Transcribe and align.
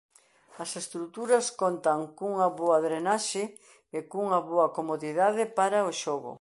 As 0.63 0.71
estruturas 0.81 1.45
contan 1.61 1.99
cunha 2.17 2.47
boa 2.59 2.77
drenaxe 2.85 3.43
e 3.97 3.99
cunha 4.11 4.39
boa 4.51 4.67
comodidade 4.77 5.43
para 5.59 5.79
o 5.89 5.91
xogo. 6.01 6.29